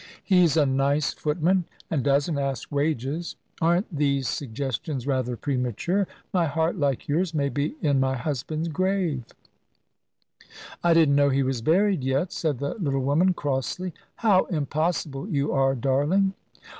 [0.23, 3.35] "He's a nice footman, and doesn't ask wages.
[3.61, 6.07] Aren't these suggestions rather premature?
[6.33, 9.25] My heart, like yours, may be in my husband's grave."
[10.83, 13.93] "I didn't know he was buried yet," said the little woman, crossly.
[14.15, 16.33] "How impossible you are, darling!"